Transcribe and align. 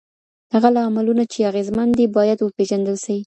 هغه 0.53 0.69
لاملونه 0.75 1.23
چې 1.31 1.47
اغیزمن 1.51 1.87
دي 1.97 2.05
باید 2.17 2.39
وپیژندل 2.41 2.95
سي. 3.05 3.17